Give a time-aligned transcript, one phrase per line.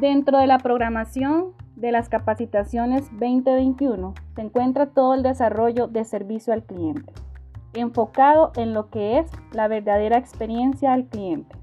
[0.00, 6.54] Dentro de la programación de las capacitaciones 2021 se encuentra todo el desarrollo de servicio
[6.54, 7.12] al cliente,
[7.74, 11.54] enfocado en lo que es la verdadera experiencia al cliente.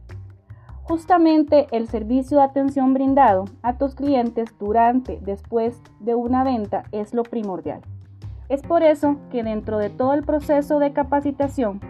[0.84, 7.16] Justamente el servicio de atención brindado a tus clientes durante, después de una venta es
[7.16, 7.82] lo primordial.
[8.50, 11.82] Es por eso que dentro de todo el proceso de capacitación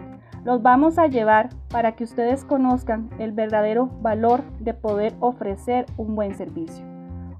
[0.44, 6.14] los vamos a llevar para que ustedes conozcan el verdadero valor de poder ofrecer un
[6.14, 6.84] buen servicio.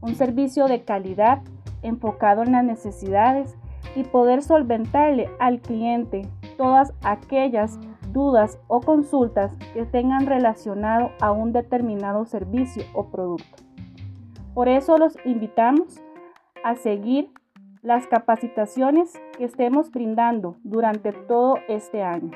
[0.01, 1.43] Un servicio de calidad
[1.83, 3.57] enfocado en las necesidades
[3.95, 7.79] y poder solventarle al cliente todas aquellas
[8.13, 13.63] dudas o consultas que tengan relacionado a un determinado servicio o producto.
[14.55, 16.01] Por eso los invitamos
[16.65, 17.31] a seguir
[17.83, 22.33] las capacitaciones que estemos brindando durante todo este año.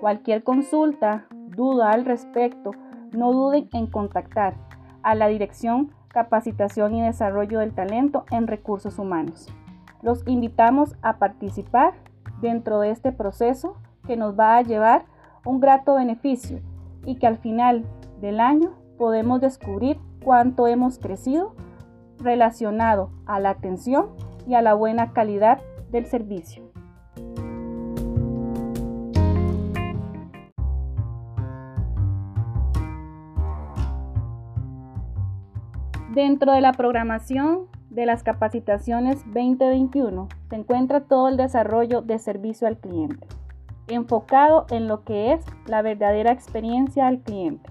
[0.00, 2.70] Cualquier consulta, duda al respecto,
[3.12, 4.54] no duden en contactar
[5.02, 9.48] a la Dirección Capacitación y Desarrollo del Talento en Recursos Humanos.
[10.00, 11.92] Los invitamos a participar
[12.40, 15.04] dentro de este proceso que nos va a llevar
[15.44, 16.60] un grato beneficio
[17.04, 17.84] y que al final
[18.22, 21.54] del año podemos descubrir cuánto hemos crecido
[22.18, 24.08] relacionado a la atención
[24.46, 25.60] y a la buena calidad
[25.90, 26.69] del servicio.
[36.10, 42.66] Dentro de la programación de las capacitaciones 2021 se encuentra todo el desarrollo de servicio
[42.66, 43.28] al cliente,
[43.86, 47.70] enfocado en lo que es la verdadera experiencia al cliente.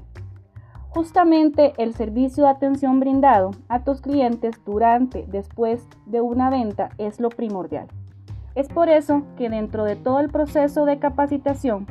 [0.88, 7.20] Justamente el servicio de atención brindado a tus clientes durante, después de una venta es
[7.20, 7.88] lo primordial.
[8.56, 11.88] Es por eso que dentro de todo el proceso de capacitación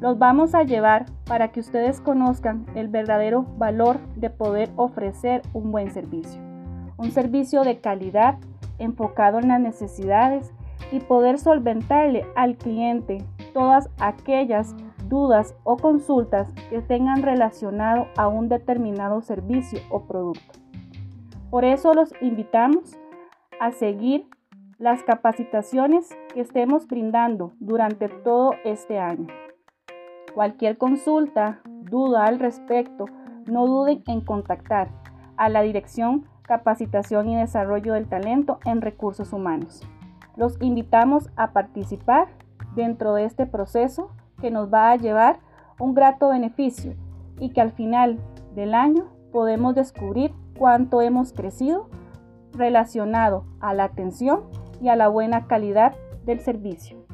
[0.00, 5.70] los vamos a llevar para que ustedes conozcan el verdadero valor de poder ofrecer un
[5.70, 6.40] buen servicio.
[6.96, 8.38] Un servicio de calidad
[8.78, 10.52] enfocado en las necesidades
[10.90, 14.74] y poder solventarle al cliente todas aquellas
[15.08, 20.52] dudas o consultas que tengan relacionado a un determinado servicio o producto.
[21.50, 22.96] Por eso los invitamos
[23.60, 24.26] a seguir
[24.78, 29.26] las capacitaciones que estemos brindando durante todo este año.
[30.34, 33.06] Cualquier consulta, duda al respecto,
[33.46, 34.88] no duden en contactar
[35.36, 39.82] a la Dirección Capacitación y Desarrollo del Talento en Recursos Humanos.
[40.36, 42.28] Los invitamos a participar
[42.76, 44.10] dentro de este proceso
[44.40, 45.40] que nos va a llevar
[45.78, 46.94] un grato beneficio
[47.38, 48.18] y que al final
[48.54, 51.88] del año podemos descubrir cuánto hemos crecido
[52.52, 54.42] relacionado a la atención
[54.80, 57.09] y a la buena calidad del servicio.